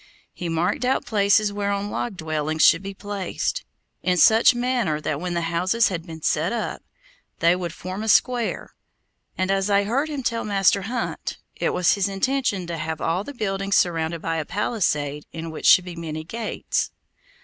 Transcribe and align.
He 0.33 0.49
marked 0.49 0.83
out 0.83 1.05
places 1.05 1.53
whereon 1.53 1.91
log 1.91 2.17
dwellings 2.17 2.65
should 2.65 2.81
be 2.81 2.95
placed, 2.95 3.63
in 4.01 4.17
such 4.17 4.55
manner 4.55 4.99
that 4.99 5.21
when 5.21 5.35
the 5.35 5.43
houses 5.53 5.89
had 5.89 6.07
been 6.07 6.23
set 6.23 6.51
up, 6.51 6.81
they 7.37 7.55
would 7.55 7.71
form 7.71 8.01
a 8.01 8.09
square, 8.09 8.73
and, 9.37 9.51
as 9.51 9.69
I 9.69 9.83
heard 9.83 10.09
him 10.09 10.23
tell 10.23 10.43
Master 10.43 10.81
Hunt, 10.89 11.37
it 11.55 11.69
was 11.69 11.93
his 11.93 12.07
intention 12.09 12.65
to 12.65 12.77
have 12.79 12.99
all 12.99 13.23
the 13.23 13.31
buildings 13.31 13.75
surrounded 13.75 14.23
by 14.23 14.37
a 14.37 14.43
palisade 14.45 15.27
in 15.31 15.51
which 15.51 15.67
should 15.67 15.85
be 15.85 15.95
many 15.95 16.23
gates. 16.23 16.89